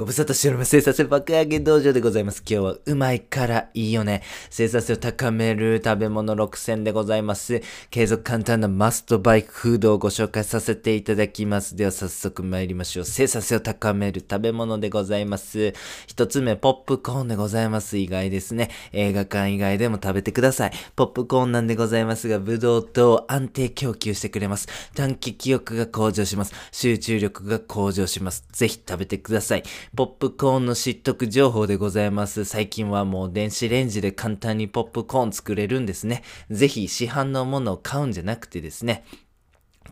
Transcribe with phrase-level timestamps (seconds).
[0.00, 0.70] ご無沙汰しております。
[0.70, 2.42] 生産性爆上げ道場でございます。
[2.48, 4.22] 今日はうまいからいいよね。
[4.48, 7.60] 生産性を高める食べ物6選でございます。
[7.90, 11.76] 継続簡単なマストバイクフードをご紹介させていただきます。
[11.76, 13.04] では早速参りましょう。
[13.04, 15.74] 生産性を高める食べ物でございます。
[16.06, 17.98] 一つ目、ポップコーンでございます。
[17.98, 18.70] 意外ですね。
[18.92, 20.72] 映画館以外でも食べてください。
[20.96, 24.66] ポップコーンなんでございますが、ブドウと安定供給してくれます。
[24.94, 26.54] 短期記憶が向上します。
[26.72, 28.46] 集中力が向上します。
[28.50, 29.62] ぜひ食べてください。
[29.96, 32.44] ポップコーンの知っとく情報でございます。
[32.44, 36.22] 最近はもう電子レンジで簡単にポップコーン作れるんですね。
[36.48, 39.04] ぜひ市販のものを買うんじゃなくてですね、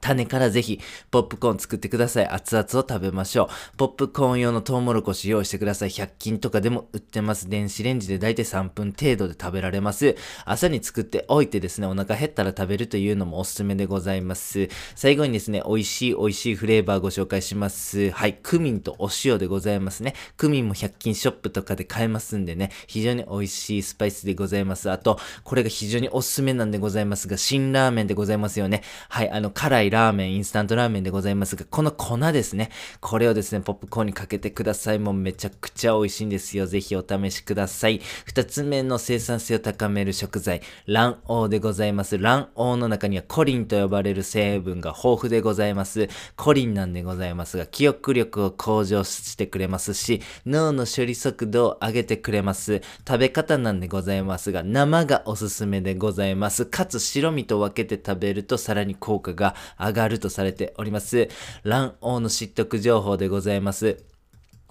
[0.00, 2.26] 種からぜひ、ポップコーン作ってください。
[2.28, 3.76] 熱々を食べましょう。
[3.76, 5.88] ポップコーン用のトウモロコシ用意してください。
[5.88, 7.48] 100均とかでも売ってます。
[7.48, 10.16] 電子レンジでだいたい3分程度で食べられます。
[10.44, 14.68] 朝に作っておいてですね、お腹減ったら食べるというのもおすすめでございます。
[14.94, 18.10] 最後にですね、美味しい美味しいフレーバーご紹介します。
[18.10, 20.14] はい、クミンとお塩でございますね。
[20.36, 24.90] クミンも100均ショップとかで買えますんでね、非常に美味しいスパイスでございます。
[24.90, 28.82] あと、これが非常におすすめなんでございますが、辛ラーメンでございますよね。
[29.08, 32.70] はい、あの、辛いいラーメン、インスタントラーメンでございますが、この粉ですね。
[33.00, 34.98] これをですね、ポップコーンにかけてください。
[34.98, 36.66] もうめちゃくちゃ美味しいんですよ。
[36.66, 38.00] ぜひお試しください。
[38.24, 42.18] 二つ目の生産性を高める食材、卵黄でございます。
[42.18, 46.08] 卵黄の中にはコリンと呼ばれる成分が豊富でございます。
[46.36, 52.82] コリンなんでございますが、記憶力を向上してくれますし、脳の処理速度を上げてくれます。
[53.06, 56.66] 食べ方なんでございますが、生がおすすめでございます。
[56.66, 61.28] かつ白身と分けて食べるとさらに効果が上がるとされております。
[61.64, 64.04] 卵黄の失得情報でございます。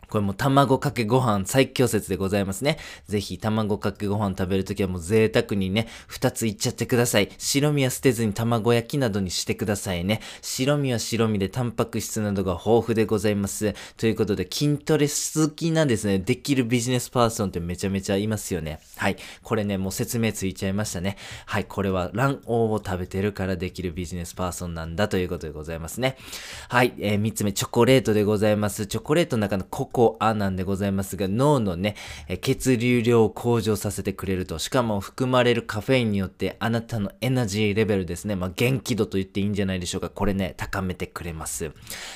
[0.09, 2.77] これも卵かけご飯最強説でございますね。
[3.07, 7.29] ぜひ卵かけご飯食べるときはもう贅沢にね、二ついっちゃってください。
[7.37, 10.21] 白身は捨てずに卵焼きなどにしてくださいね。
[10.41, 13.75] 白身は白身でタンパク質などが豊富でございます。
[13.97, 18.79] ということで筋トレ好きなですね、できるビジネスパーソンってめちゃめちゃいますよね。
[18.95, 19.17] はい。
[19.43, 21.17] これね、もう説明ついちゃいましたね。
[21.45, 21.65] はい。
[21.65, 26.15] これは卵黄を食べてるからできるビジネスパーソンなんだということでございますね。
[26.69, 26.93] はい。
[26.99, 28.87] えー、三つ目、チョコレートでございます。
[28.87, 31.95] チョコレートの中のコココアなんでございますが、脳のね、
[32.41, 40.09] 血流量を向上させてくれると、しかも含まれるカフェインによってあなたのエナジーレベルですね、まあ、元気度と言っていいんじゃないでしょうか。
[40.11, 41.71] これね、高めてくれます。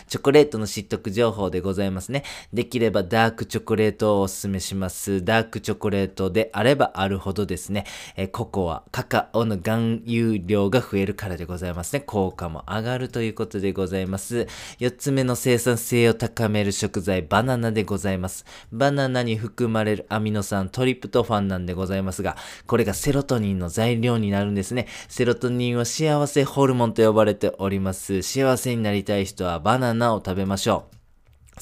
[0.05, 2.23] チョコレートの知得情報でございますね。
[2.53, 5.25] できればダークチョコレートをお勧めします。
[5.25, 12.01] ダークチョコレートであればあるほどですね、えココア、カカオの含有量が増えるからでございますね。
[12.01, 14.45] 効果も上がるということでございます。
[14.77, 18.45] 4つ目の生産性を高める食材、バナナでございます。
[18.71, 22.37] バナナに含まれるアミノ酸、トリプトファンなんでございますが、
[22.67, 24.87] これがセロトニンの材料になるんですね。
[25.07, 28.21] セロトニンは幸せホルモンと呼ばれております。
[28.21, 31.00] 幸せになりたい人はバナナを食べましょう。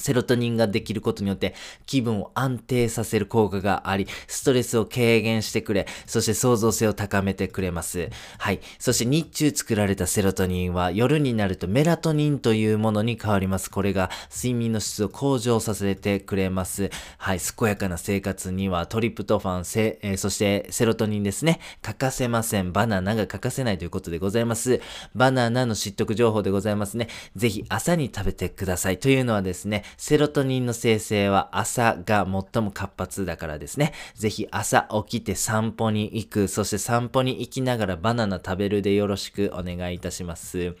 [0.00, 1.54] セロトニンができることによって
[1.86, 8.08] 気分を安定させる効果があり、ストレスを軽減してくれ、そして創造性を高めてくれます。
[8.38, 8.60] はい。
[8.78, 13.70] そして日中作られたセロトニンは夜になるとメラトニンというものに変わります。
[13.70, 16.90] これが睡眠の質を向上させてくれます。
[17.18, 17.40] はい。
[17.40, 21.60] 健やかな生活にはトリプトファン、セえー、そしてセロトニンですね。
[21.82, 22.72] 欠かせません。
[22.72, 24.80] バナナが欠かせないということでございます。
[25.14, 27.08] バナナの知得情報でございますね。
[27.36, 28.98] ぜひ朝に食べてください。
[28.98, 33.92] というのはですね、セロトニンの生成は朝が最も活発だからですね。
[34.14, 40.74] ぜひ朝起きて散歩に行く、そして散歩に行きながらバナナ食べるでよろしくお願いいたします。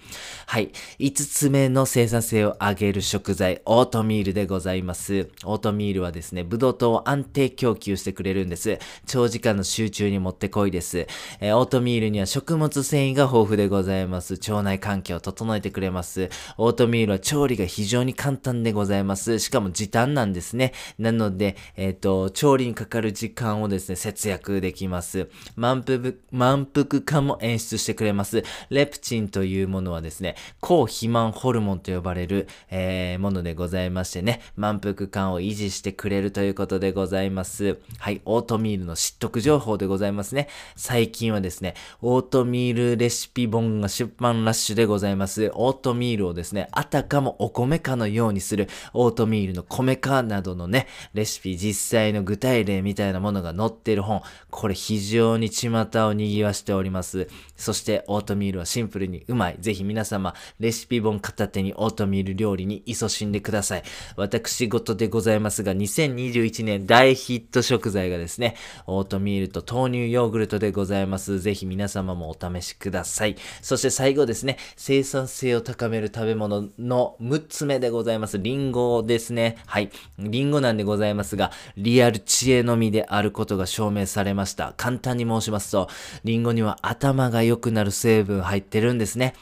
[0.46, 0.70] はい。
[0.98, 5.30] 5つ目の生産性を上げる食材、オートミールでございます。
[5.44, 8.78] オートミールはですね、ブドウ糖を安定供給してくれるんです。
[9.06, 11.06] 長時間の集中にもってこいです。
[11.40, 14.34] えー、オートミールには食物繊維が豊富でございます。
[14.34, 16.28] 腸内環境を整えてくれます。
[16.58, 18.99] オートミールは調理が非常に簡単でございます。
[19.00, 19.38] います。
[19.38, 20.72] しかも時短なんですね。
[20.98, 25.28] なので、えっ、ー、と、調理にかかる時間をですね、節約できます。
[25.56, 28.42] 満腹、満腹感も演出してくれます。
[28.70, 37.78] レプチンというものはですね、抗肥満ホルモンと呼ばれる、えー、ものでございましてね、満腹感を維持してくれるということでございます。
[37.98, 40.48] はい、オートミールの知得情報でございますね。
[40.76, 45.50] 最近はですね、オートミールレシピ本が出版ラッシュでございます。
[45.54, 54.22] オートミールをですね、あたかもお米かのようにするオートミールの米化などのね、レシピ、実際の具体例みたいなものが載ってる本。
[54.50, 55.68] これ非常に巷
[56.06, 57.28] を賑わしております。
[57.56, 59.56] そしてオートミールはシンプルにうまい。
[59.60, 63.82] ぜひ皆様、レシピ本片手にオートミール料理に勤しんでください。
[64.16, 68.56] 私事でございますが、2021年大ヒット食材がですね、
[68.86, 71.40] オートミールと豆乳ヨーグルトでございます。
[71.40, 73.36] ぜひ皆様もお試しください。
[73.62, 78.38] そして最後ですね、生産性を高める食べ物の6つ目でございます。
[78.38, 79.58] リンンゴですね。
[79.66, 79.90] はい。
[80.18, 84.72] リンゴなんでございますが、リアル知恵のみであることが証明されました。
[84.76, 85.88] 簡単に申しますと、
[86.24, 89.34] リンゴには頭が良くなる成分入ってるんですね。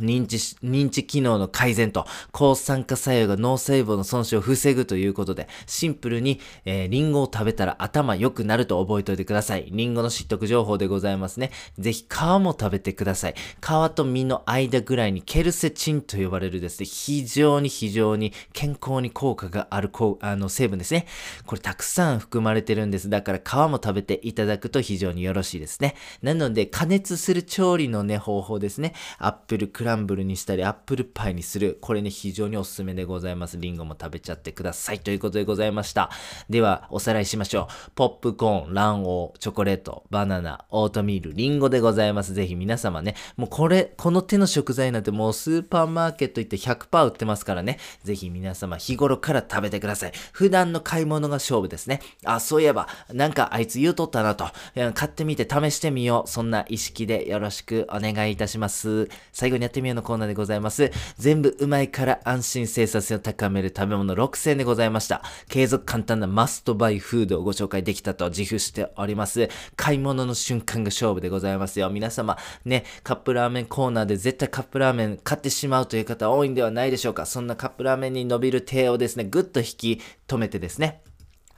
[0.00, 9.68] 認知認知機能の改善と抗酸化作用が脳細胞の損傷を防ぐということで、シンプルに、えー、リンゴを食べたら頭良くなると覚えておいてください。
[9.70, 11.50] リンゴの知得情報でございますね。
[11.78, 13.34] ぜひ皮も食べてください。
[13.60, 19.90] 皮と実の間ぐらいにケルセチンと呼ばれるですね、非常に非常に健康に効果がある
[20.20, 21.06] あの成分ですね。
[21.46, 23.08] これたくさん含まれてるんです。
[23.08, 25.94] だから皮も食べていただくと非常によろしいですね。
[26.22, 28.94] なので加熱する調理のね、方法ですね。
[29.18, 31.78] アップルクランブルにしたり、アップルパイにする。
[31.80, 33.58] これね、非常におすすめでございます。
[33.58, 35.00] リンゴも食べちゃってください。
[35.00, 36.10] ということでございました。
[36.50, 37.90] では、おさらいしましょう。
[37.94, 42.34] ポップコーン、卵黄、チョコレート、バナナ、オートミール、リンゴでございます。
[42.34, 47.78] ぜひ皆様ね、もうこれ、この手の食材なんてもうスーパーマーケット行って100%売ってますからね。
[48.04, 50.12] ぜひ皆様日頃から食べてください。
[50.32, 52.00] 普段の買い物が勝負ですね。
[52.24, 54.46] あ、そういえば、なんかあいつ言うとったなと。
[54.94, 56.28] 買ってみて試してみよう。
[56.28, 59.08] そんな意識でよろしくお願いいたします。
[59.32, 60.90] 最後にやってみようのコーナーでございます。
[61.16, 65.22] 全部うまいから安心生産性を高める食べ物6選でございました。
[65.48, 69.48] 継続簡単なマストバイフードをご紹介できたと自負しております。
[69.76, 71.90] 買い物の瞬間が勝負でございますよ。
[71.90, 77.26] 皆様、ね、カップラーメンコーナーで絶対カップラーメン買ってしまうという方多いんではないでしょうか。
[77.26, 81.02] そんなカップラーメンに伸びる手をですね、ぐっと引き止めてですね、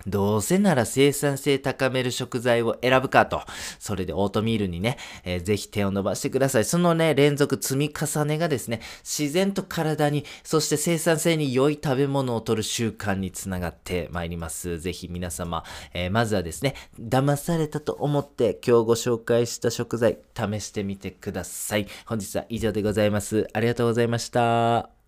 [0.06, 3.43] どうせなら生産性高める食材を選ぶかと。
[3.79, 6.64] それでオートミールにね、えー、ぜひ手を伸ばしてください。
[6.64, 14.79] そのね、連続積み重ねがですね、自然と体に、そして生産性に良い食べ物を取る習慣につながってまいります。
[14.79, 21.87] ぜひ皆様、えー、まずはですね、騙されたと思って今日ご紹介した食材、試してみてください。
[22.06, 23.49] 本日は以上でございます。
[23.52, 24.91] ありがとうございました。